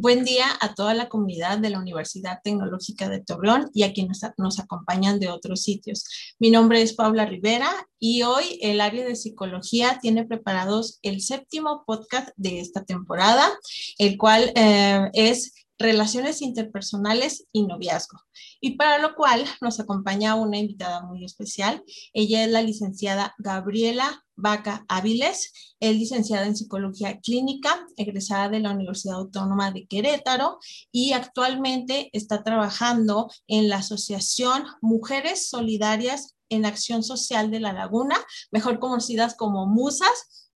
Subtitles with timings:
[0.00, 4.20] Buen día a toda la comunidad de la Universidad Tecnológica de Torreón y a quienes
[4.36, 6.04] nos acompañan de otros sitios.
[6.38, 7.68] Mi nombre es Paula Rivera
[7.98, 13.50] y hoy el área de psicología tiene preparados el séptimo podcast de esta temporada,
[13.98, 18.20] el cual eh, es relaciones interpersonales y noviazgo.
[18.60, 21.82] Y para lo cual nos acompaña una invitada muy especial.
[22.12, 28.70] Ella es la licenciada Gabriela Vaca Áviles, es licenciada en psicología clínica, egresada de la
[28.70, 30.60] Universidad Autónoma de Querétaro
[30.92, 38.16] y actualmente está trabajando en la Asociación Mujeres Solidarias en Acción Social de La Laguna,
[38.52, 40.52] mejor conocidas como Musas.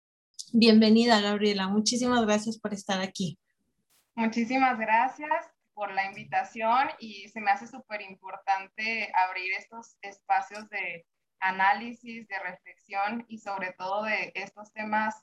[0.52, 1.68] Bienvenida, Gabriela.
[1.68, 3.38] Muchísimas gracias por estar aquí.
[4.16, 5.30] Muchísimas gracias
[5.72, 11.06] por la invitación y se me hace súper importante abrir estos espacios de
[11.40, 15.14] análisis, de reflexión y sobre todo de estos temas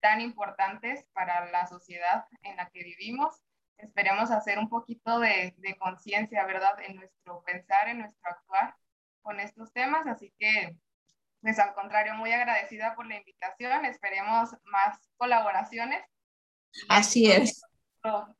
[0.00, 3.42] tan importantes para la sociedad en la que vivimos.
[3.78, 8.74] Esperemos hacer un poquito de, de conciencia, ¿verdad?, en nuestro pensar, en nuestro actuar
[9.20, 10.06] con estos temas.
[10.06, 10.76] Así que,
[11.40, 13.84] pues al contrario, muy agradecida por la invitación.
[13.84, 16.02] Esperemos más colaboraciones.
[16.88, 17.62] Así es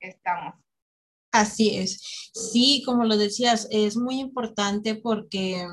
[0.00, 0.54] estamos.
[1.32, 2.30] Así es.
[2.32, 5.66] Sí, como lo decías, es muy importante porque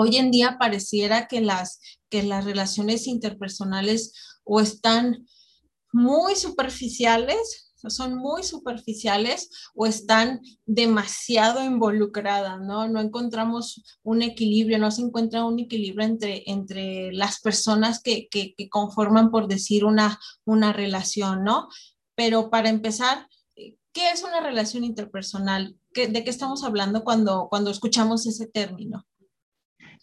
[0.00, 5.26] hoy en día pareciera que las, que las relaciones interpersonales o están
[5.92, 12.86] muy superficiales, son muy superficiales o están demasiado involucradas, ¿no?
[12.88, 18.54] No encontramos un equilibrio, no se encuentra un equilibrio entre, entre las personas que, que,
[18.68, 21.68] conforman, por decir, una, una relación, ¿no?
[22.20, 25.78] pero para empezar, ¿qué es una relación interpersonal?
[25.94, 29.06] ¿De qué estamos hablando cuando, cuando escuchamos ese término?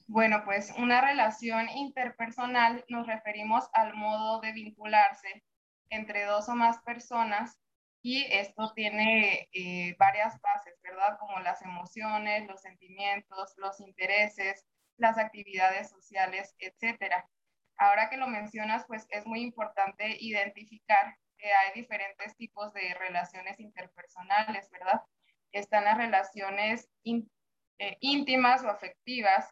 [0.07, 5.43] Bueno, pues una relación interpersonal nos referimos al modo de vincularse
[5.89, 7.59] entre dos o más personas
[8.01, 11.17] y esto tiene eh, varias bases, ¿verdad?
[11.19, 14.65] Como las emociones, los sentimientos, los intereses,
[14.97, 17.29] las actividades sociales, etcétera.
[17.77, 24.69] Ahora que lo mencionas, pues es muy importante identificar hay diferentes tipos de relaciones interpersonales,
[24.71, 25.01] ¿verdad?
[25.51, 29.49] Están las relaciones eh, íntimas o afectivas,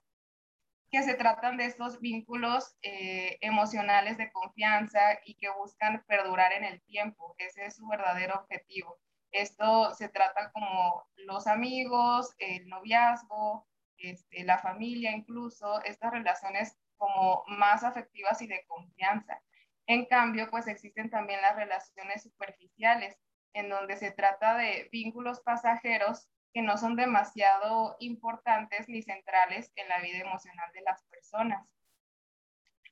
[0.96, 6.64] que se tratan de estos vínculos eh, emocionales de confianza y que buscan perdurar en
[6.64, 7.36] el tiempo.
[7.38, 8.98] Ese es su verdadero objetivo.
[9.30, 13.68] Esto se trata como los amigos, el noviazgo,
[13.98, 19.42] este, la familia incluso, estas relaciones como más afectivas y de confianza.
[19.88, 23.18] En cambio, pues existen también las relaciones superficiales,
[23.52, 29.90] en donde se trata de vínculos pasajeros que no son demasiado importantes ni centrales en
[29.90, 31.68] la vida emocional de las personas.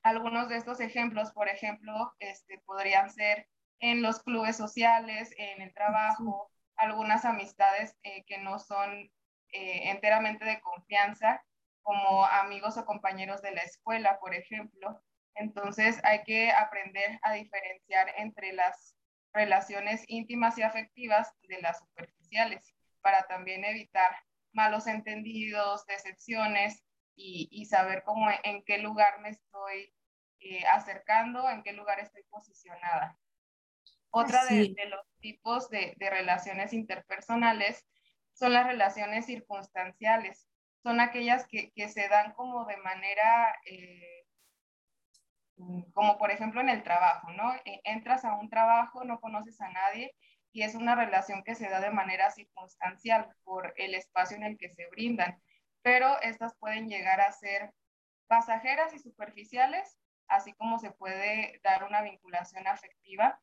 [0.02, 3.48] Algunos de estos ejemplos, por ejemplo, este, podrían ser
[3.80, 8.92] en los clubes sociales, en el trabajo, algunas amistades eh, que no son
[9.52, 11.42] eh, enteramente de confianza,
[11.80, 15.02] como amigos o compañeros de la escuela, por ejemplo,
[15.36, 18.94] entonces hay que aprender a diferenciar entre las
[19.32, 22.73] relaciones íntimas y afectivas de las superficiales
[23.04, 24.16] para también evitar
[24.52, 26.82] malos entendidos, decepciones
[27.14, 29.92] y, saber cómo en qué lugar me estoy
[30.40, 33.16] eh, acercando, en qué lugar estoy posicionada.
[34.10, 37.86] Otra de, los tipos de, relaciones interpersonales
[38.32, 40.48] son las relaciones circunstanciales.
[40.82, 44.24] Son aquellas que, se dan como de manera eh,
[45.92, 47.54] como por ejemplo en el trabajo, ¿no?
[47.64, 50.14] E, entras a un trabajo, no conoces a nadie
[50.54, 54.56] y es una relación que se da de manera circunstancial por el espacio en el
[54.56, 55.42] que se brindan,
[55.82, 57.72] pero estas pueden llegar a ser
[58.28, 59.98] pasajeras y superficiales,
[60.28, 63.40] así como se puede dar una vinculación afectiva,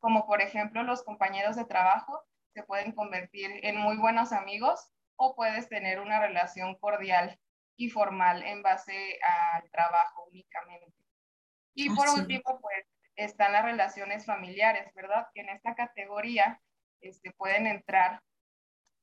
[0.00, 2.20] como por ejemplo los compañeros de trabajo
[2.52, 7.38] se pueden convertir en muy buenos amigos o puedes tener una relación cordial
[7.76, 10.98] y formal en base al trabajo únicamente.
[11.74, 12.86] Y por último, pues
[13.16, 15.28] están las relaciones familiares, ¿verdad?
[15.34, 16.60] Que en esta categoría
[17.00, 18.22] este, pueden entrar,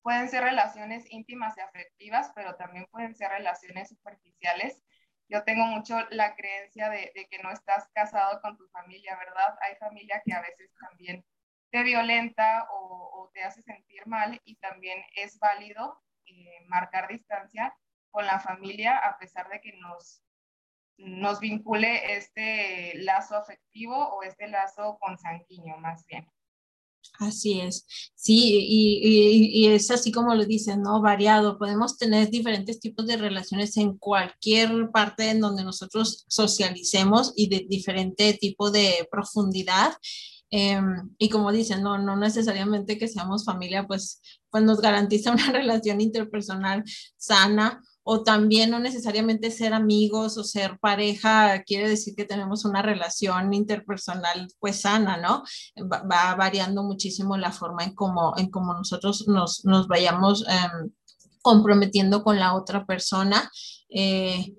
[0.01, 4.83] pueden ser relaciones íntimas y afectivas, pero también pueden ser relaciones superficiales.
[5.29, 9.55] Yo tengo mucho la creencia de, que no estás casado con tu familia, ¿verdad?
[9.61, 11.23] Hay familia que a veces también
[11.69, 17.73] te violenta o, te hace sentir mal y también es válido eh, marcar distancia
[18.09, 20.21] con la familia a pesar de que nos
[21.03, 26.25] nos vincule este lazo afectivo o este lazo consanguíneo más bien.
[27.19, 31.01] Así es, sí, y, es así como lo dicen, ¿no?
[31.01, 31.57] Variado.
[31.57, 37.65] Podemos tener diferentes tipos de relaciones en cualquier parte en donde nosotros socialicemos y de
[37.67, 39.93] diferente tipo de profundidad.
[40.51, 45.51] Em, y como dicen, no, no necesariamente que seamos familia, pues, pues nos garantiza una
[45.51, 46.83] relación interpersonal
[47.17, 52.81] sana o también no necesariamente ser amigos o ser pareja quiere decir que tenemos una
[52.81, 55.43] relación interpersonal pues sana, ¿no?
[55.81, 60.91] Va, variando muchísimo la forma en cómo, en cómo nosotros nos, nos vayamos em,
[61.41, 63.49] comprometiendo con la otra persona.
[63.89, 64.53] Eh,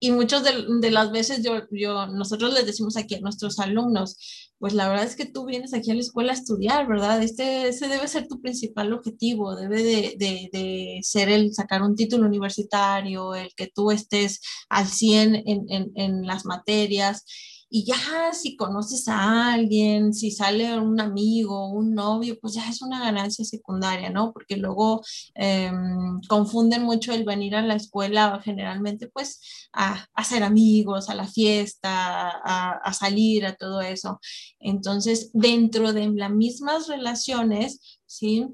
[0.00, 4.16] y muchas de, las veces yo, yo, nosotros les decimos aquí a nuestros alumnos,
[4.58, 7.22] pues la verdad es que tú vienes aquí a la escuela a estudiar, ¿verdad?
[7.22, 11.96] Este, ese debe ser tu principal objetivo, debe de, de, de ser el sacar un
[11.96, 17.24] título universitario, el que tú estés al 100 en, en, en las materias
[17.70, 22.82] y ya si conoces a alguien, si sale un amigo, un novio, pues ya es
[22.82, 24.32] una ganancia secundaria, ¿no?
[24.32, 25.02] Porque luego
[25.34, 31.28] em, confunden mucho el venir a la escuela generalmente pues a, hacer amigos, a la
[31.28, 34.18] fiesta, a, a salir, a todo eso.
[34.58, 38.48] Entonces, dentro de las mismas relaciones, ¿sí?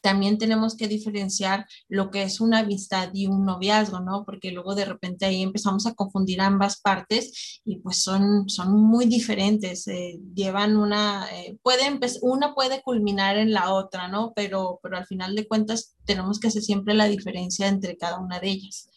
[0.00, 4.24] También tenemos que diferenciar lo que es una amistad y un noviazgo, ¿no?
[4.24, 9.06] Porque luego de repente ahí empezamos a confundir ambas partes y pues son, son muy
[9.06, 11.84] diferentes, eh, llevan una, eh, puede
[12.22, 14.32] una puede culminar en la otra, ¿no?
[14.34, 18.40] Pero, pero al final de cuentas tenemos que hacer siempre la diferencia entre cada una
[18.40, 18.90] de ellas.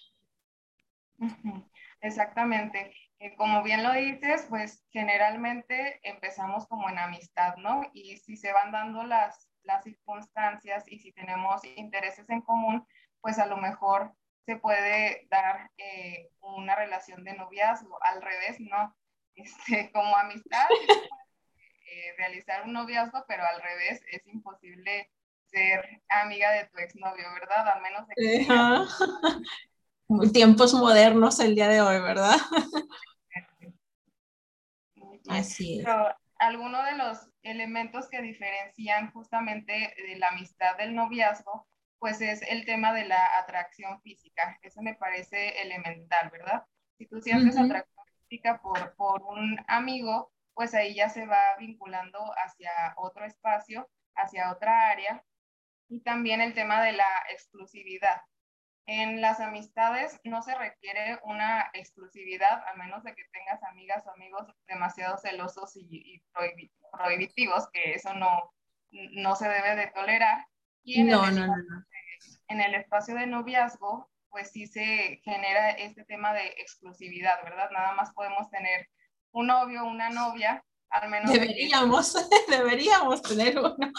[2.02, 2.94] Exactamente.
[3.20, 7.84] Eh, como bien lo dices, pues generalmente empezamos como en amistad, ¿no?
[7.94, 12.86] Y si se van dando las las circunstancias y si tenemos intereses en común,
[13.22, 14.14] pues a lo mejor
[14.46, 17.98] se puede dar eh, una relación de noviazgo.
[18.04, 18.96] Al revés, no.
[19.36, 20.68] Este, como amistad,
[21.88, 25.10] eh, realizar un noviazgo, pero al revés es imposible
[25.48, 27.68] ser amiga de tu exnovio, ¿verdad?
[27.68, 28.46] A menos de que...
[30.34, 32.38] Tiempos modernos el día de hoy, ¿verdad?
[35.28, 35.86] Así es
[36.44, 41.68] alguno de los elementos que diferencian justamente de la amistad del noviazgo,
[42.00, 44.60] pues es el tema de la atracción física.
[44.62, 46.66] Eso me parece elemental, ¿verdad?
[46.98, 52.20] Si tú sientes atracción física por, por un amigo, pues ahí ya se va vinculando
[52.44, 55.24] hacia otro espacio, hacia otra área.
[55.88, 58.22] Y también el tema de la exclusividad.
[58.86, 64.12] En las amistades no se requiere una exclusividad, a menos de que tengas amigas o
[64.12, 66.22] amigos demasiado celosos y,
[66.92, 68.52] prohibitivos, que eso no,
[68.92, 70.46] no se debe de tolerar.
[70.84, 71.50] Y en, el
[72.50, 77.70] en el espacio de noviazgo, pues sí se genera este tema de exclusividad, ¿verdad?
[77.72, 78.90] Nada más podemos tener
[79.32, 81.32] un novio, una novia, al menos...
[81.32, 82.14] Deberíamos,
[82.50, 83.92] deberíamos tener uno.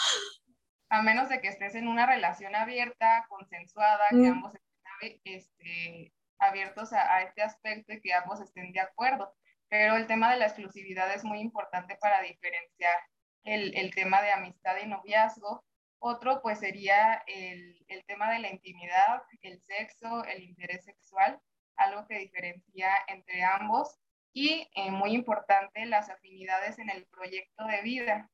[0.89, 4.31] A menos de que estés en una relación abierta, consensuada, que mm.
[4.31, 4.53] ambos
[5.01, 9.33] este, abiertos a, este aspecto y que ambos estén de acuerdo.
[9.69, 12.97] Pero el tema de la exclusividad es muy importante para diferenciar
[13.43, 15.65] el, el tema de amistad y noviazgo.
[15.99, 21.39] Otro pues sería el, el, tema de la intimidad, el sexo, el interés sexual,
[21.77, 23.97] algo que diferencia entre ambos.
[24.33, 28.29] Y eh, muy importante, las afinidades en el proyecto de vida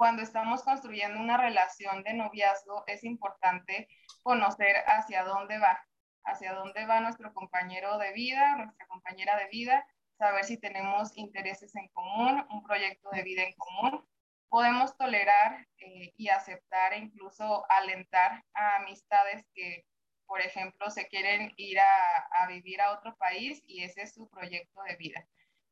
[0.00, 3.86] cuando estamos construyendo una relación de noviazgo, es importante
[4.22, 5.78] conocer hacia dónde va,
[6.24, 9.86] hacia dónde va nuestro compañero de vida, nuestra compañera de vida,
[10.16, 14.02] saber si tenemos intereses en común, un proyecto de vida en común.
[14.48, 19.84] Podemos tolerar eh, y aceptar e incluso alentar a amistades que,
[20.24, 24.30] por ejemplo, se quieren ir a, a vivir a otro país y ese es su
[24.30, 25.26] proyecto de vida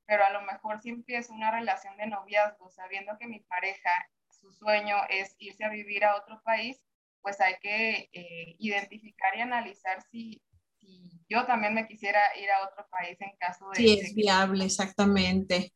[0.09, 3.91] pero a lo mejor si empiezo una relación de noviazgo sabiendo que mi pareja
[4.41, 6.81] su sueño es irse a vivir a otro país,
[7.23, 10.43] pues hay que eh, identificar y analizar si,
[10.79, 13.77] si, yo también me quisiera ir a otro país en caso de...
[13.77, 15.73] Si es viable, exactamente.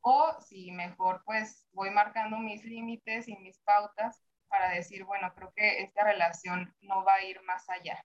[0.00, 5.52] O si mejor pues voy marcando mis límites y mis pautas para decir, bueno, creo
[5.54, 8.02] que esta relación no va a ir más allá.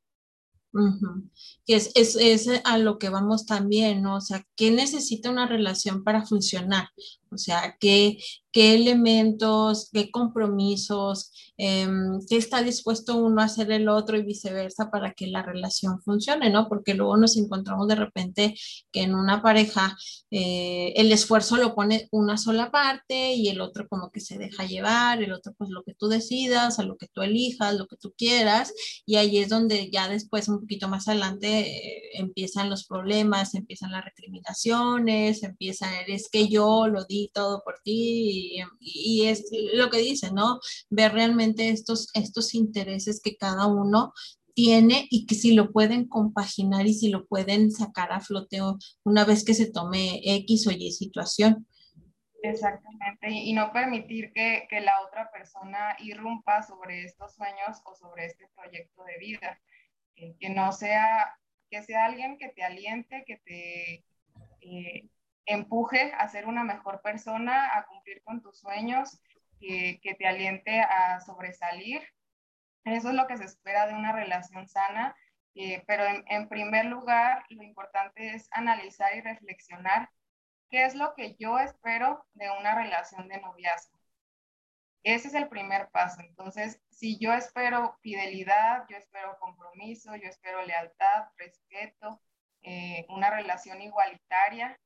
[1.65, 4.15] Que es, es, es, a lo que vamos también, ¿no?
[4.15, 6.89] O sea, ¿qué necesita una relación para funcionar?
[7.34, 8.18] O sea, ¿qué,
[8.54, 14.92] qué elementos, qué compromisos, em, qué está dispuesto uno a hacer el otro y viceversa
[14.92, 16.70] para que la relación funcione, ¿no?
[16.70, 18.56] Porque luego nos encontramos de repente
[18.92, 19.98] que en una pareja
[20.30, 24.66] eh, el esfuerzo lo pone una sola parte y el otro como que se deja
[24.66, 27.98] llevar, el otro pues lo que tú decidas, a lo que tú elijas, lo que
[27.98, 28.72] tú quieras,
[29.06, 33.92] y ahí es donde ya después, un poquito más adelante, eh, empiezan los problemas, empiezan
[33.92, 40.32] las recriminaciones, empieza, es que yo lo todo por ti y, es lo que dice,
[40.32, 40.60] ¿no?
[40.89, 44.13] Ver realmente estos, estos intereses que cada uno
[44.53, 49.25] tiene y que si lo pueden compaginar y si lo pueden sacar a floteo una
[49.25, 51.68] vez que se tome X o Y situación.
[52.44, 58.25] Exactamente, y, no permitir que, que, la otra persona irrumpa sobre estos sueños o sobre
[58.25, 59.62] este proyecto de vida.
[60.15, 61.39] que no sea,
[61.70, 64.06] que sea alguien que te aliente, que te
[64.63, 65.10] eh,
[65.46, 69.20] empuje a ser una mejor persona, a cumplir con tus sueños,
[69.60, 72.02] que, que te aliente a sobresalir.
[72.86, 75.16] Eso es lo que se espera de una relación sana,
[75.56, 80.10] eh, pero en, en primer lugar, lo importante es analizar y reflexionar
[80.74, 83.96] ¿Qué es lo que yo espero de una relación de noviazgo?
[85.04, 86.20] Ese es el primer paso.
[86.22, 92.20] Entonces, si yo espero fidelidad, yo espero compromiso, yo espero lealtad, respeto,
[92.64, 94.80] eh, una relación igualitaria,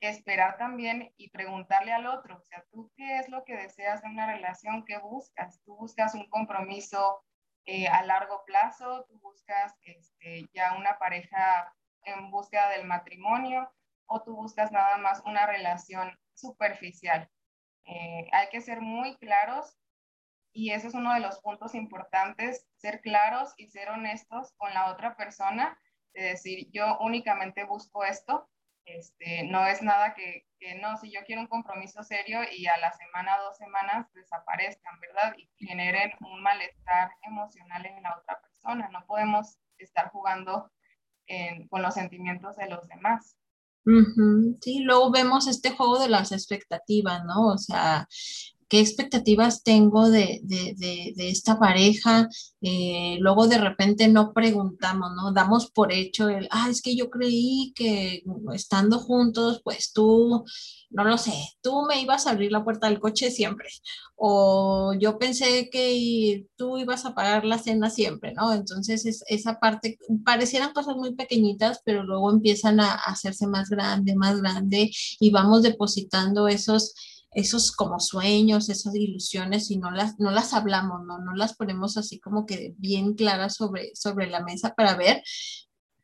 [0.00, 4.08] esperar también y preguntarle al otro, o sea, ¿tú qué es lo que deseas de
[4.08, 4.84] una relación?
[4.84, 5.60] ¿Qué buscas?
[5.64, 7.24] ¿Tú buscas un compromiso
[7.64, 9.04] eh, a largo plazo?
[9.08, 13.70] ¿Tú buscas este, ya una pareja en búsqueda del matrimonio?
[14.08, 17.30] o tú buscas nada más una relación superficial.
[17.84, 19.78] Eh, hay que ser muy claros
[20.52, 24.90] y eso es uno de los puntos importantes, ser claros y ser honestos con la
[24.90, 25.78] otra persona,
[26.14, 28.48] de decir, yo únicamente busco esto,
[28.96, 32.76] este, no es nada que, que, no, si yo quiero un compromiso serio y a
[32.78, 35.34] la semana, dos semanas desaparezcan, ¿verdad?
[35.36, 38.88] Y generen un malestar emocional en la otra persona.
[38.90, 40.70] No podemos estar jugando
[41.68, 43.36] con los sentimientos de los demás.
[44.60, 47.46] Sí, luego vemos este juego de las expectativas, ¿no?
[47.48, 48.06] O sea,
[48.68, 50.40] qué expectativas tengo de,
[51.16, 52.28] esta pareja.
[52.60, 55.32] Eh, luego de repente no preguntamos, ¿no?
[55.32, 58.22] Damos por hecho el, ah, es que yo creí que
[58.54, 60.44] estando juntos, pues tú,
[60.90, 61.32] no lo sé,
[61.62, 63.68] tú me ibas a abrir la puerta del coche siempre.
[64.16, 68.52] O yo pensé que tú ibas a pagar la cena siempre, ¿no?
[68.52, 74.40] Entonces esa parte, parecieran cosas muy pequeñitas, pero luego empiezan a hacerse más grande, más
[74.40, 76.94] grande y vamos depositando esos
[77.32, 81.18] esos como sueños, esas ilusiones y no las, no las hablamos, ¿no?
[81.18, 85.22] no las ponemos así como que bien claras sobre, sobre la mesa para ver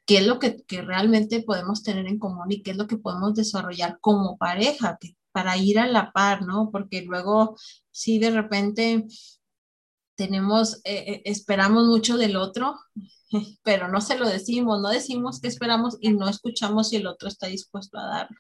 [0.05, 2.99] qué es lo que, que, realmente podemos tener en común y qué es lo que
[2.99, 6.71] podemos desarrollar como pareja, que, para ir a la par, ¿no?
[6.71, 7.57] Porque luego,
[7.91, 9.07] si de repente
[10.15, 12.79] tenemos, eh, eh, esperamos mucho del otro,
[13.65, 17.29] pero no se lo decimos, no decimos qué esperamos y no escuchamos si el otro
[17.29, 18.37] está dispuesto a darlo.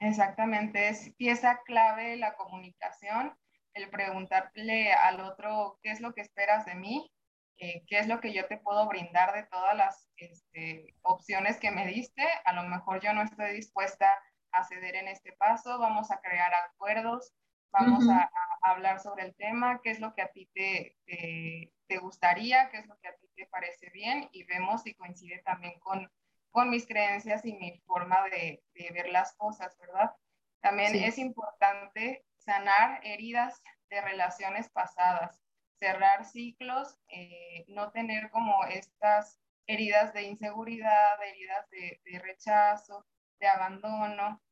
[0.00, 3.36] Exactamente, es pieza clave la comunicación,
[3.74, 7.10] el preguntarle al otro qué es lo que esperas de mí,
[7.58, 11.72] eh, qué es lo que yo te puedo brindar de todas las este, opciones que
[11.72, 12.22] me diste.
[12.44, 14.08] A lo mejor yo no estoy dispuesta
[14.52, 17.32] a ceder en este paso, vamos a crear acuerdos,
[17.72, 18.30] vamos a,
[18.62, 22.78] hablar sobre el tema, qué es lo que a ti te, te, te gustaría, qué
[22.78, 26.10] es lo que a ti te parece bien y vemos si coincide también con
[26.50, 28.62] con mis creencias y mi forma de,
[28.92, 30.12] ver las cosas, ¿verdad?
[30.60, 35.40] También es importante sanar heridas de relaciones pasadas,
[35.78, 43.06] cerrar ciclos, eh, no tener como estas heridas de inseguridad, heridas de, rechazo,
[43.38, 44.42] de abandono.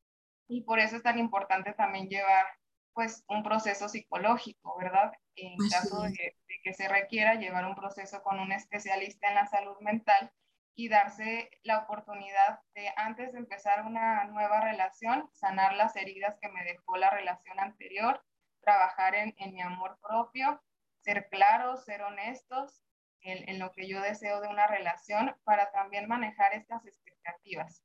[0.49, 2.47] Y por eso es tan importante también llevar
[2.93, 5.13] pues un proceso psicológico, ¿verdad?
[5.35, 9.47] En caso de, de que se requiera llevar un proceso con un especialista en la
[9.47, 10.33] salud mental
[10.79, 16.51] y darse la oportunidad de, antes de empezar una nueva relación, sanar las heridas que
[16.51, 18.23] me dejó la relación anterior,
[18.61, 20.63] trabajar en, mi amor propio,
[21.01, 22.83] ser claros, ser honestos
[23.23, 27.83] en, en, lo que yo deseo de una relación para también manejar estas expectativas.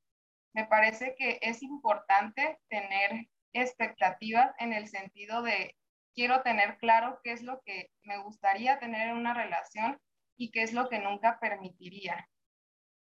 [0.53, 5.77] Me parece que es importante tener expectativas en el sentido de
[6.13, 9.97] quiero tener claro qué es lo que me gustaría tener en una relación
[10.35, 12.27] y qué es lo que nunca permitiría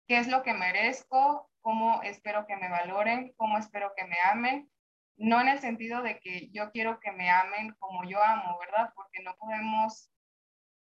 [0.07, 4.71] qué es lo que merezco, cómo espero que me valoren, cómo espero que me amen,
[5.17, 8.93] no en el sentido de que yo quiero que me amen como yo amo, ¿verdad?
[8.95, 10.11] Porque no podemos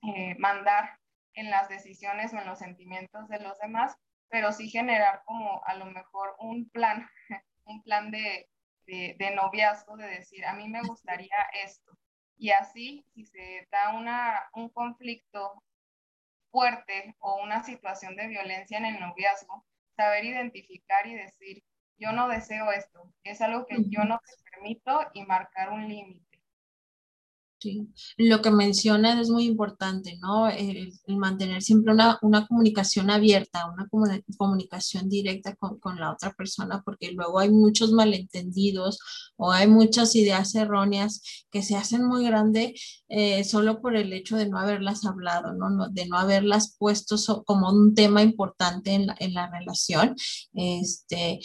[0.04, 1.00] eh, mandar
[1.34, 3.96] en las decisiones o en los sentimientos de los demás,
[4.30, 7.08] pero sí generar como a lo mejor un plan,
[7.66, 8.50] un plan de,
[8.86, 11.98] de, de noviazgo, de decir, a mí me gustaría esto.
[12.38, 15.64] Y así, si se da una, un conflicto
[16.52, 21.64] fuerte o una situación de violencia en el noviazgo, saber identificar y decir,
[21.98, 26.27] yo no deseo esto, es algo que yo no te permito y marcar un límite.
[27.60, 27.88] Sí,
[28.18, 30.48] lo que mencionas es muy importante, ¿no?
[30.48, 33.88] El, mantener siempre una, una, comunicación abierta, una
[34.38, 39.00] comunicación directa con, con, la otra persona, porque luego hay muchos malentendidos
[39.38, 44.38] o hay muchas ideas erróneas que se hacen muy grandes eh, solo por el hecho
[44.38, 45.90] de no haberlas hablado, ¿no?
[45.90, 50.16] De no haberlas puesto como un tema importante en la, en la relación.
[50.54, 51.40] Este,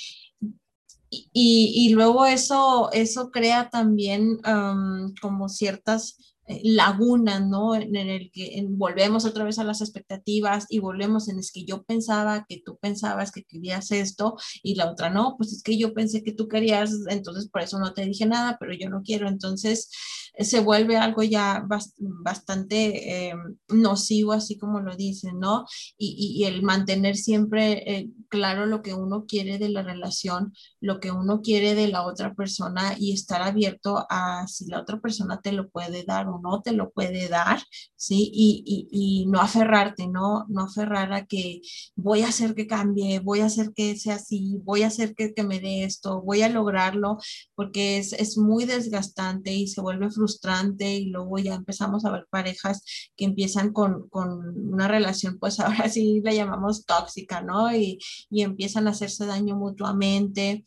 [1.13, 4.41] y, luego eso, eso crea también
[5.21, 7.77] como ciertas eh, laguna, ¿no?
[7.77, 11.85] En, el que volvemos otra vez a las expectativas y volvemos en es que yo
[11.85, 15.95] pensaba que tú pensabas que querías esto y la otra no, pues es que yo
[15.95, 19.29] pensé que tú querías, entonces por eso no te dije nada, pero yo no quiero,
[19.29, 19.89] entonces
[20.35, 21.65] eh, se vuelve algo ya
[22.25, 23.35] bastante eh,
[23.69, 25.65] nocivo, así como lo dicen, ¿no?
[25.97, 31.13] Y, y, el mantener siempre claro lo que uno quiere de la relación, lo que
[31.13, 35.53] uno quiere de la otra persona y estar abierto a si la otra persona te
[35.53, 37.63] lo puede dar no te lo puede dar,
[37.97, 38.31] ¿sí?
[38.33, 40.45] Y, y, no aferrarte, ¿no?
[40.49, 41.61] No aferrar a que
[41.97, 45.33] voy a hacer que cambie, voy a hacer que sea así, voy a hacer que,
[45.35, 47.19] que me dé esto, voy a lograrlo,
[47.55, 52.27] porque es, es muy desgastante y se vuelve frustrante y luego ya empezamos a ver
[52.31, 52.83] parejas
[53.17, 54.31] que empiezan con, con
[54.73, 57.75] una relación, pues ahora sí la llamamos tóxica, ¿no?
[57.75, 57.99] Y,
[58.31, 60.65] y empiezan a hacerse daño mutuamente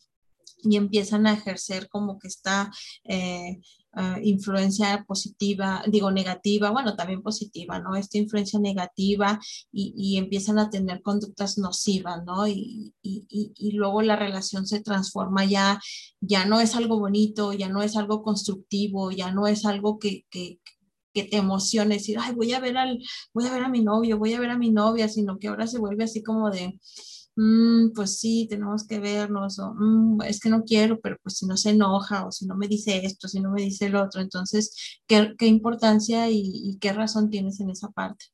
[0.68, 2.70] y empiezan a ejercer como que está
[3.04, 3.60] eh,
[3.98, 7.96] Ah, influencia positiva, digo negativa, bueno, también positiva, ¿no?
[7.96, 9.40] Esta influencia negativa
[9.72, 12.46] y, y empiezan a tener conductas nocivas, ¿no?
[12.46, 15.80] Y, y, y, luego la relación se transforma ya,
[16.20, 20.26] ya no es algo bonito, ya no es algo constructivo, ya no es algo que,
[20.28, 20.60] que,
[21.14, 24.18] que te emocione, decir, ay, voy a ver al, voy a ver a mi novio,
[24.18, 26.78] voy a ver a mi novia, sino que ahora se vuelve así como de,
[27.38, 31.46] Mm, pues sí, tenemos que vernos, o mm, es que no quiero, pero pues si
[31.46, 34.22] no se enoja, o si no me dice esto, si no me dice el otro,
[34.22, 38.24] entonces, ¿qué, qué importancia y, qué razón tienes en esa parte?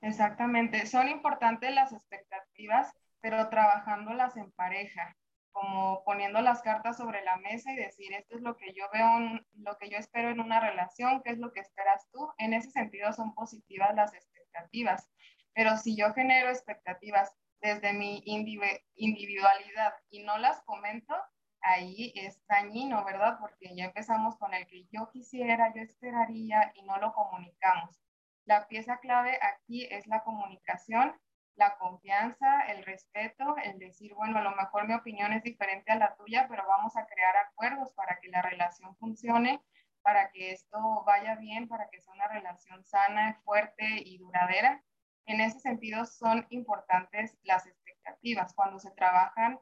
[0.00, 5.16] Exactamente, son importantes las expectativas, pero trabajándolas en pareja,
[5.50, 9.40] como poniendo las cartas sobre la mesa y decir, esto es lo que yo veo,
[9.54, 12.28] lo que yo espero en una relación, qué es lo que esperas tú.
[12.38, 15.10] En ese sentido son positivas las expectativas,
[15.52, 21.14] pero si yo genero expectativas desde mi individualidad y no las comento,
[21.60, 23.38] ahí es dañino, ¿verdad?
[23.40, 28.00] Porque ya empezamos con el que yo quisiera, yo esperaría y no lo comunicamos.
[28.44, 31.14] La pieza clave aquí es la comunicación,
[31.56, 35.96] la confianza, el respeto, el decir, bueno, a lo mejor mi opinión es diferente a
[35.96, 39.60] la tuya, pero vamos a crear acuerdos para que la relación funcione,
[40.02, 44.82] para que esto vaya bien, para que sea una relación sana, fuerte y duradera.
[45.28, 49.60] En ese sentido, son importantes las expectativas cuando se trabajan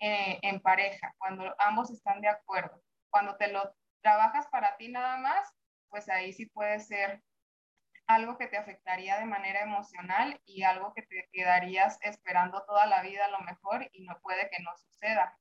[0.00, 2.82] eh, en pareja, cuando ambos están de acuerdo.
[3.10, 5.54] Cuando te lo trabajas para ti nada más,
[5.88, 7.22] pues ahí sí puede ser
[8.08, 13.00] algo que te afectaría de manera emocional y algo que te quedarías esperando toda la
[13.02, 15.38] vida a lo mejor y no puede que no suceda.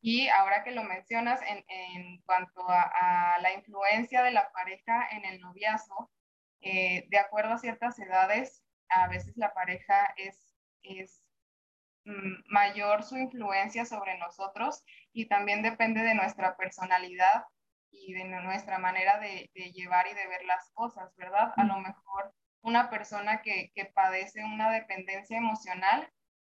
[0.00, 5.06] Y ahora que lo mencionas en, en cuanto a, a, la influencia de la pareja
[5.12, 6.10] en el noviazgo,
[6.62, 11.22] eh, de acuerdo a ciertas edades, a veces la pareja es, es
[12.04, 17.44] mm, mayor su influencia sobre nosotros y también depende de nuestra personalidad
[17.90, 21.52] y de nuestra manera de, llevar y de ver las cosas, ¿verdad?
[21.56, 26.10] A lo mejor una persona que, que padece una dependencia emocional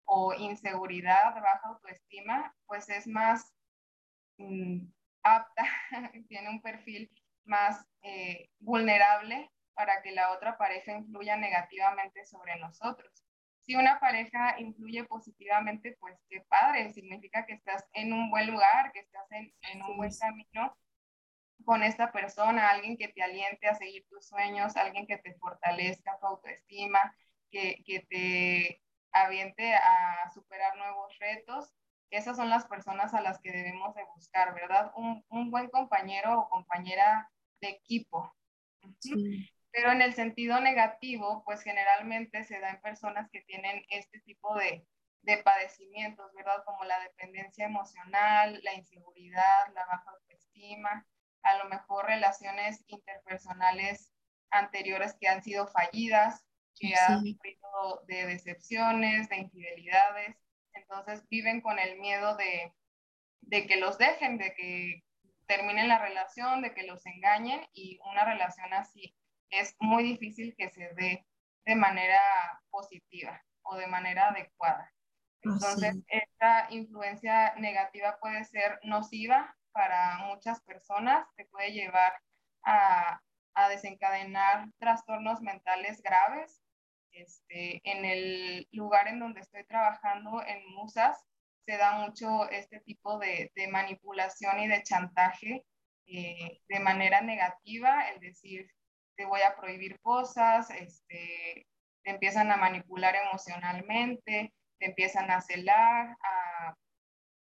[0.05, 3.55] o inseguridad, baja autoestima, pues es más
[4.39, 4.87] mm,
[5.23, 5.65] apta,
[6.29, 7.11] tiene un perfil
[7.45, 13.25] más eh, vulnerable para que la otra pareja influya negativamente sobre nosotros.
[13.61, 18.93] Si una pareja influye positivamente, pues qué padre, significa que estás en un buen lugar,
[18.93, 20.77] que estás en, en un buen camino
[21.65, 26.19] con esta persona, alguien que te aliente a seguir tus sueños, alguien que te fortalezca
[26.19, 27.15] tu autoestima,
[27.51, 28.83] que, que te
[29.13, 31.73] aviente a superar nuevos retos.
[32.11, 34.93] Esas son las personas a las que debemos de buscar, ¿verdad?
[34.97, 37.31] Un, un buen compañero o compañera
[37.61, 38.35] de equipo.
[38.99, 39.49] Sí.
[39.73, 44.55] Pero en el sentido negativo, pues generalmente se da en personas que tienen este tipo
[44.55, 44.87] de,
[45.23, 46.63] de padecimientos, ¿verdad?
[46.67, 51.07] Como la dependencia emocional, la inseguridad, la baja autoestima,
[51.43, 54.13] a lo mejor relaciones interpersonales
[54.51, 56.45] anteriores que han sido fallidas,
[56.79, 60.37] que han sufrido de decepciones, de infidelidades,
[60.75, 62.73] entonces viven con el miedo de,
[63.41, 65.05] de que los dejen, de que
[65.47, 69.17] terminen la relación, de que los engañen y una relación así
[69.53, 71.25] es muy difícil que se dé
[71.65, 72.21] de manera
[72.71, 74.93] positiva o de manera adecuada.
[75.43, 82.13] Entonces, esta influencia negativa puede ser nociva para muchas personas, te puede llevar
[82.65, 83.21] a,
[83.55, 86.63] a desencadenar trastornos mentales graves.
[87.11, 91.23] Este, en el lugar en donde estoy trabajando, en Musas,
[91.67, 95.65] se da mucho este tipo de, de manipulación y de chantaje
[96.07, 98.69] eh, de manera negativa, es decir,
[99.23, 101.69] te voy a prohibir cosas, este,
[102.03, 106.75] te empiezan a manipular emocionalmente, te empiezan a celar, a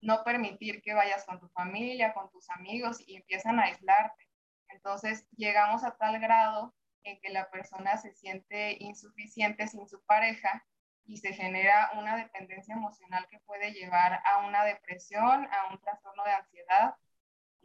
[0.01, 4.29] no permitir que vayas con tu familia, con tus amigos y empiezan a aislarte.
[4.67, 10.63] Entonces llegamos a tal grado en que la persona se siente insuficiente sin su pareja
[11.05, 16.23] y se genera una dependencia emocional que puede llevar a una depresión, a un trastorno
[16.25, 16.93] de ansiedad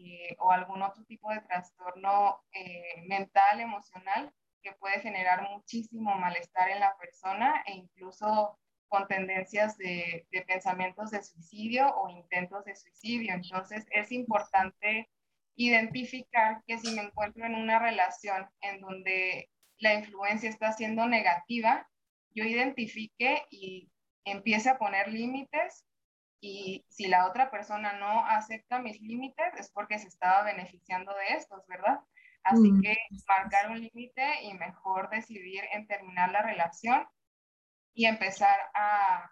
[0.03, 4.33] eh, o algún otro tipo de trastorno eh, mental, emocional,
[4.63, 8.59] que puede generar muchísimo malestar en la persona e incluso
[8.89, 13.35] con tendencias de, de pensamientos de suicidio o intentos de suicidio.
[13.35, 15.09] Entonces es importante
[15.55, 21.89] identificar que si me encuentro en una relación en donde la influencia está siendo negativa,
[22.35, 23.91] yo identifique y
[24.25, 25.85] empiece a poner límites
[26.41, 31.37] y si la otra persona no acepta mis límites es porque se estaba beneficiando de
[31.37, 32.01] estos, ¿verdad?
[32.43, 32.81] Así mm.
[32.81, 32.97] que
[33.29, 37.07] marcar un límite y mejor decidir en terminar la relación
[37.93, 39.31] y empezar a,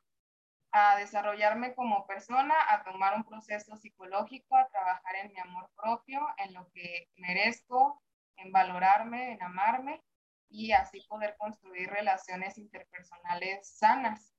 [0.72, 6.26] a desarrollarme como persona, a tomar un proceso psicológico, a trabajar en mi amor propio,
[6.36, 8.02] en lo que merezco,
[8.36, 10.02] en valorarme, en amarme
[10.50, 14.34] y así poder construir relaciones interpersonales sanas.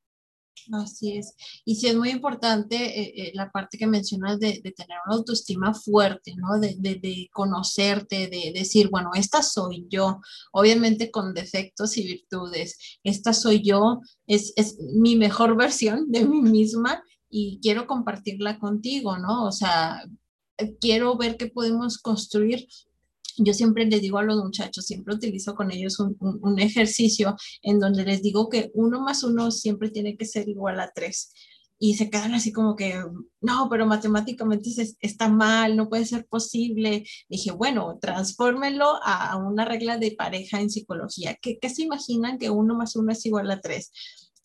[0.71, 1.35] Así es.
[1.65, 5.73] Y sí es muy importante eh, eh, la parte que mencionas de, tener una autoestima
[5.73, 6.59] fuerte, ¿no?
[6.59, 10.19] De, de, conocerte, de decir, bueno, esta soy yo,
[10.51, 12.99] obviamente con defectos y virtudes.
[13.03, 19.17] Esta soy yo, es, es mi mejor versión de mí misma y quiero compartirla contigo,
[19.17, 19.45] ¿no?
[19.45, 20.03] O sea,
[20.79, 22.67] quiero ver qué podemos construir
[23.43, 28.03] yo siempre les digo a los muchachos, siempre utilizo con ellos un, ejercicio en donde
[28.03, 31.31] les digo que uno más uno siempre tiene que ser igual a tres.
[31.81, 33.01] Y se quedan así como que,
[33.39, 37.05] no, pero matemáticamente está mal, no puede ser posible.
[37.29, 41.37] Dije, bueno, transfórmenlo a, una regla de pareja en psicología.
[41.41, 43.93] ¿Qué, ¿Qué, se imaginan que uno más uno es igual a tres?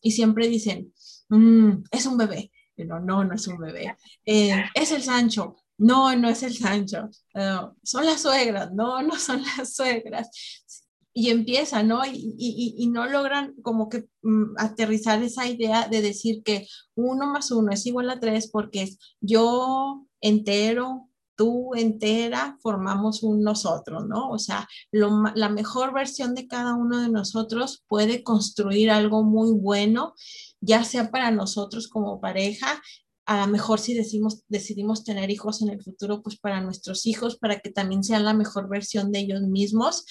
[0.01, 0.93] Y siempre dicen,
[1.29, 2.53] mm, es un bebé.
[2.77, 3.97] Pero no, no es un bebé.
[4.25, 7.09] Eh, es el Sancho no, no es el Sancho,
[7.83, 10.29] son las suegras, no, no son las suegras.
[11.17, 12.03] Y empieza, ¿no?
[12.07, 17.73] Y no logran como que mm, aterrizar esa idea de decir que uno más uno
[17.73, 24.31] es igual a tres porque es yo entero, tú entera, formamos un nosotros, ¿no?
[24.31, 30.15] O sea, la mejor versión de cada uno de nosotros puede construir algo muy bueno,
[30.61, 32.81] ya sea para nosotros como pareja,
[33.27, 37.39] a lo mejor si decimos, decidimos tener hijos en el futuro, pues para nuestros hijos,
[37.39, 40.05] para que también sean la mejor versión de ellos mismos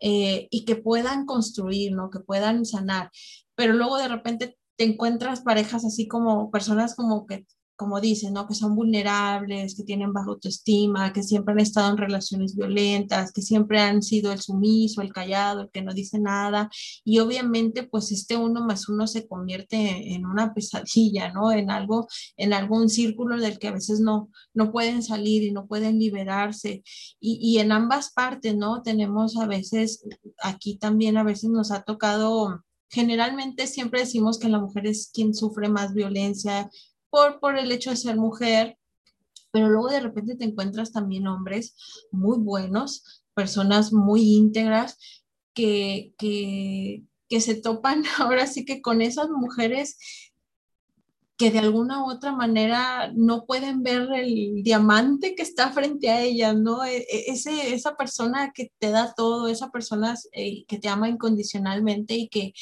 [0.00, 2.10] eh, y que puedan construir, ¿no?
[2.10, 3.10] Que puedan sanar.
[3.54, 7.46] Pero luego de repente te encuentras parejas así como personas como que
[7.76, 8.46] como dicen, ¿no?
[8.46, 13.42] Que son vulnerables, que tienen baja autoestima, que siempre han estado en relaciones violentas, que
[13.42, 16.70] siempre han sido el sumiso, el callado, el que no dice nada.
[17.04, 21.52] Y obviamente, pues este uno más uno se convierte en una pesadilla, ¿no?
[21.52, 22.06] En algo,
[22.36, 26.82] en algún círculo del que a veces no, no pueden salir y no pueden liberarse.
[27.20, 28.82] Y, y en ambas partes, ¿no?
[28.82, 30.04] Tenemos a veces,
[30.42, 32.62] aquí también a veces nos ha tocado
[32.94, 36.70] generalmente siempre decimos que la mujer es quien sufre más violencia,
[37.40, 38.78] por, el hecho de ser mujer,
[39.50, 41.74] pero luego de repente te encuentras también hombres
[42.10, 44.98] muy buenos, personas muy íntegras
[45.54, 49.96] que, que, que se topan ahora sí que con esas mujeres
[51.36, 56.22] que de alguna u otra manera no pueden ver el diamante que está frente a
[56.22, 56.84] ellas, ¿no?
[56.84, 61.08] E, e, ese, esa persona que te da todo, esa persona eh, que te ama
[61.08, 62.52] incondicionalmente y que,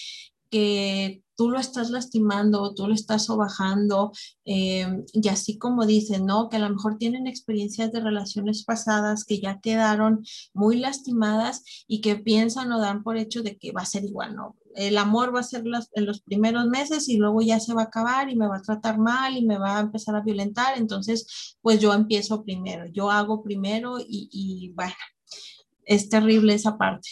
[0.51, 4.13] que tú lo estás lastimando, tú lo estás sobajando,
[4.45, 6.49] eh, y así como dicen, ¿no?
[6.49, 10.23] Que a lo mejor tienen experiencias de relaciones pasadas que ya quedaron
[10.55, 14.37] muy lastimadas y que piensan o dan por hecho de que va a ser igual,
[14.37, 14.57] ¿no?
[14.77, 17.87] El amor va a ser en los primeros meses y luego ya se va a
[17.87, 21.57] acabar y me va a tratar mal y me va a empezar a violentar, entonces
[21.61, 24.95] pues yo empiezo primero, yo hago primero y, y bueno,
[25.87, 27.09] es terrible esa parte.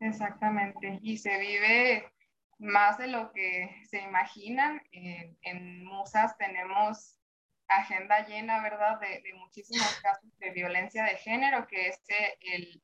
[0.00, 2.15] Exactamente, y se vive
[2.58, 4.80] más de lo que se imaginan.
[4.92, 7.18] En, Musas tenemos
[7.68, 12.00] agenda llena, ¿verdad?, de, muchísimos casos de violencia de género, que es
[12.40, 12.82] el,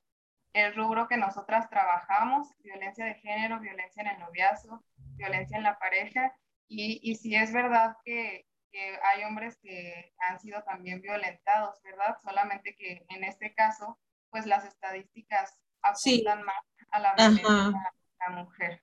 [0.52, 4.82] el rubro que nosotras trabajamos, violencia de género, violencia en el noviazgo,
[5.16, 6.34] violencia en la pareja.
[6.68, 12.16] Y, y sí es verdad que, que, hay hombres que han sido también violentados, ¿verdad?
[12.22, 13.98] Solamente que en este caso,
[14.30, 18.82] pues las estadísticas apuntan más a la violencia a la mujer.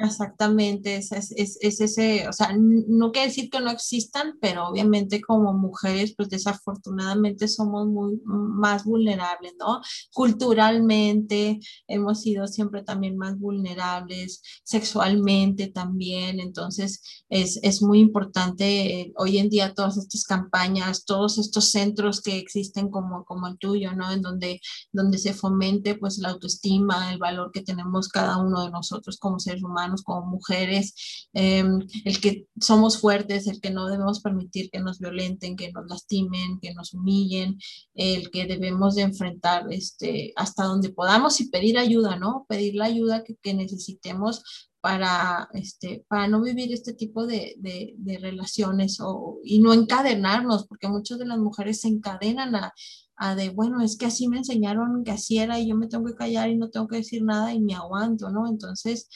[0.00, 5.52] Exactamente, es, es, ese, o sea, no quiere decir que no existan, pero obviamente como
[5.54, 9.80] mujeres, pues desafortunadamente somos muy más vulnerables, ¿no?
[10.12, 11.58] Culturalmente
[11.88, 19.38] hemos sido siempre también más vulnerables, sexualmente también, entonces es, es muy importante eh, hoy
[19.38, 24.12] en día todas estas campañas, todos estos centros que existen como, como el tuyo, ¿no?
[24.12, 24.60] En donde,
[24.92, 29.40] donde se fomente pues la autoestima, el valor que tenemos cada uno de nosotros como
[29.40, 34.80] seres humanos como mujeres, em, el que somos fuertes, el que no debemos permitir que
[34.80, 37.58] nos violenten, que nos lastimen, que nos humillen,
[37.94, 42.46] el que debemos de enfrentar este, hasta donde podamos y pedir ayuda, ¿no?
[42.48, 44.42] Pedir la ayuda que, que necesitemos
[44.80, 50.66] para, este, para no vivir este tipo de, de, de, relaciones o, y no encadenarnos,
[50.66, 52.72] porque muchas de las mujeres se encadenan a,
[53.16, 56.06] a, de, bueno, es que así me enseñaron que así era y yo me tengo
[56.06, 58.48] que callar y no tengo que decir nada y me aguanto, ¿no?
[58.48, 59.08] Entonces,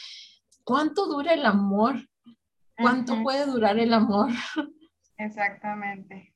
[0.65, 1.97] ¿cuánto dura el amor?
[2.77, 4.31] ¿Cuánto puede durar el amor?
[5.19, 6.35] Exactamente.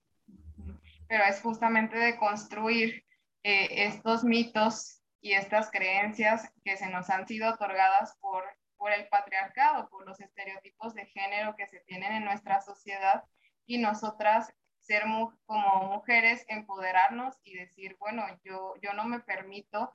[1.09, 3.05] Pero es justamente de construir
[3.43, 8.45] eh, estos mitos y estas creencias que se nos han sido otorgadas por,
[8.77, 13.25] por el patriarcado, por los estereotipos de género que se tienen en nuestra sociedad
[13.67, 14.53] y nosotras
[14.87, 15.03] ser
[15.47, 19.93] como mujeres, empoderarnos y decir, bueno, yo, yo no me permito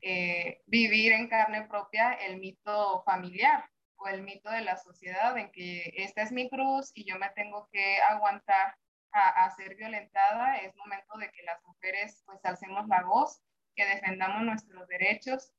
[0.00, 5.50] eh, vivir en carne propia el mito familiar o el mito de la sociedad en
[5.50, 8.76] que esta es mi cruz y yo me tengo que aguantar
[9.10, 10.58] a, ser violentada.
[10.58, 13.40] Es momento de que las mujeres pues alcemos la voz,
[13.74, 15.52] que defendamos nuestros derechos,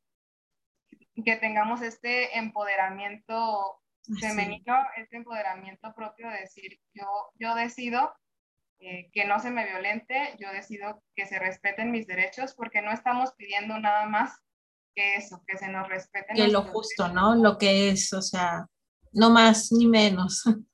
[1.26, 3.82] que tengamos este empoderamiento
[4.20, 8.14] femenino, este empoderamiento propio de decir, yo, yo decido
[8.82, 12.94] eh, que no se me violente, yo decido que se respeten mis derechos, porque no
[12.94, 14.32] estamos pidiendo nada más
[14.96, 16.34] que eso, que se nos respete.
[16.34, 17.36] Que lo justo, ¿no?
[17.36, 18.68] Lo que es, o sea,
[19.12, 20.44] no más ni menos.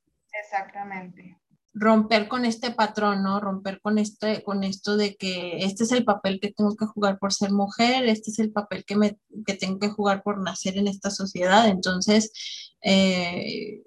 [0.43, 1.39] Exactamente.
[1.73, 3.39] Romper con este patrón, ¿no?
[3.39, 7.17] Romper con, este, con esto de que este es el papel que tengo que jugar
[7.17, 10.77] por ser mujer, este es el papel que, me, que tengo que jugar por nacer
[10.77, 11.67] en esta sociedad.
[11.67, 12.31] Entonces,
[12.81, 13.83] eh,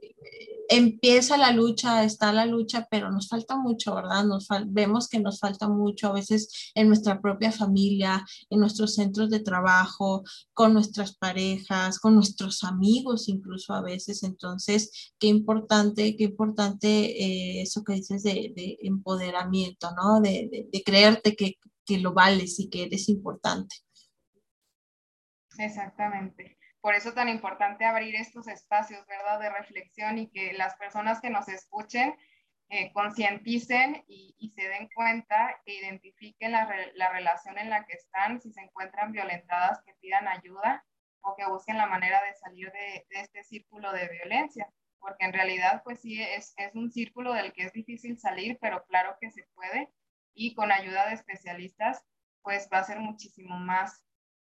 [0.69, 4.25] empieza la lucha, está la lucha, pero nos falta mucho, ¿verdad?
[4.25, 9.31] Nos vemos que nos falta mucho a veces en nuestra propia familia, en nuestros centros
[9.31, 14.23] de trabajo, con nuestras parejas, con nuestros amigos incluso a veces.
[14.23, 20.21] Entonces, qué importante, qué importante eh, eso que dices de, empoderamiento, ¿no?
[20.21, 21.55] De, creerte que,
[21.85, 23.77] que lo vales y que eres importante.
[25.59, 31.21] Exactamente por eso tan importante abrir estos espacios, ¿verdad?, de reflexión y que las personas
[31.21, 32.15] que nos escuchen
[32.71, 36.67] eh, concienticen y, se den cuenta, que identifiquen la,
[37.13, 40.85] relación en la que están, si se encuentran violentadas, que pidan ayuda
[41.23, 44.69] o que busquen la manera de salir de, este círculo de violencia,
[45.01, 48.85] porque en realidad, pues sí, es, es un círculo del que es difícil salir, pero
[48.85, 49.89] claro que se puede
[50.35, 52.05] y con ayuda de especialistas,
[52.43, 54.05] pues va a ser muchísimo más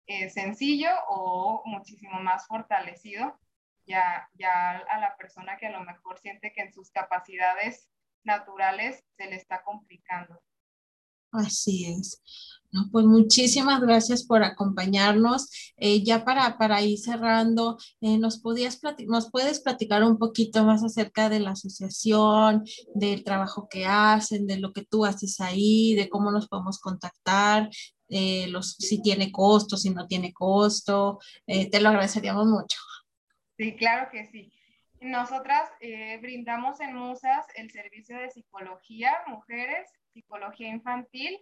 [0.09, 3.39] eh, sencillo o muchísimo más fortalecido
[3.85, 7.87] ya, ya a la persona que a lo mejor siente que en sus capacidades
[8.23, 10.41] naturales se le está complicando.
[11.31, 12.23] Así es.
[12.71, 15.47] No, pues muchísimas gracias por acompañarnos.
[15.77, 20.83] Eh, ya para, para ir cerrando, eh, ¿nos, podías ¿nos puedes platicar un poquito más
[20.83, 22.63] acerca de la asociación,
[22.95, 27.69] del trabajo que hacen, de lo que tú haces ahí, de cómo nos podemos contactar,
[28.09, 31.19] eh, los, si tiene costo, si no tiene costo.
[31.45, 32.79] Eh, te lo agradeceríamos mucho.
[33.57, 34.51] Sí, claro que sí.
[35.01, 41.39] Nosotras eh, brindamos en Musas el servicio de psicología, mujeres, psicología infantil.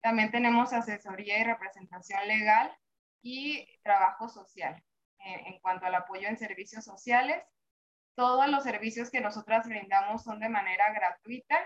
[0.00, 2.70] También tenemos asesoría y representación legal
[3.22, 4.82] y trabajo social.
[5.24, 7.40] en cuanto al apoyo en servicios sociales,
[8.16, 11.56] todos los servicios que nosotras brindamos son de manera gratuita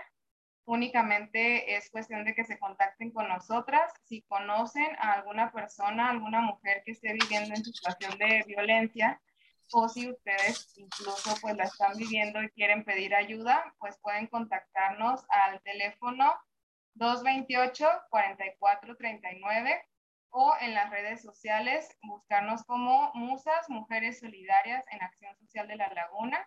[0.67, 3.93] únicamente es cuestión de que se contacten con nosotras.
[4.03, 9.21] Si conocen a alguna persona, alguna mujer que esté viviendo en situación de violencia,
[9.71, 15.23] o si ustedes incluso pues la están viviendo y quieren pedir ayuda, pues pueden contactarnos
[15.29, 16.33] al teléfono
[16.95, 19.81] 228-4439
[20.31, 25.87] o en las redes sociales buscarnos como Musas Mujeres Solidarias en Acción Social de la
[25.93, 26.45] Laguna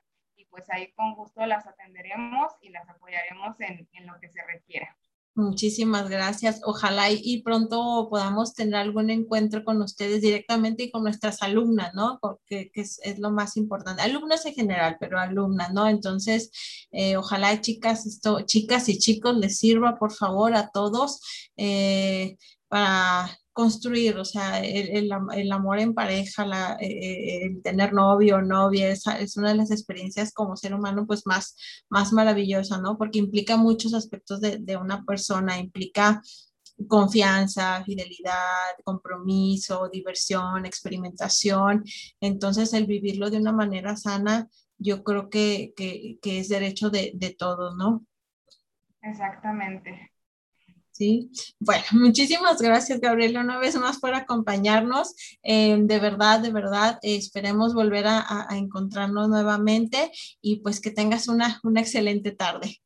[0.51, 4.97] pues ahí con gusto las atenderemos y las apoyaremos en, en lo que se requiera.
[5.37, 6.61] Muchísimas gracias.
[6.65, 12.19] Ojalá y, pronto podamos tener algún encuentro con ustedes directamente y con nuestras alumnas, ¿no?
[12.21, 14.03] Porque es, es, lo más importante.
[14.03, 15.89] Alumnas en general, pero alumnas, ¿no?
[15.89, 16.51] Entonces,
[16.91, 21.21] eh, ojalá chicas, esto, chicas y chicos les sirva, por favor, a todos.
[21.57, 22.37] Eh,
[22.69, 28.89] para construir, o sea, el, el, amor en pareja, eh, el tener novio o novia,
[28.89, 31.57] es, es, una de las experiencias como ser humano pues más,
[31.89, 32.97] más maravillosa, ¿no?
[32.97, 36.23] Porque implica muchos aspectos de, de una persona, implica
[36.89, 41.85] confianza, fidelidad, compromiso, diversión, experimentación.
[42.21, 47.13] Entonces, el vivirlo de una manera sana, yo creo que, que, que es derecho de,
[47.15, 48.07] de todos, ¿no?
[49.03, 50.10] Exactamente.
[51.01, 55.15] Sí, bueno, muchísimas gracias Gabriela una vez más por acompañarnos.
[55.43, 61.27] Eh, de verdad, de verdad, esperemos volver a, a, encontrarnos nuevamente y pues que tengas
[61.27, 62.77] una, una excelente tarde.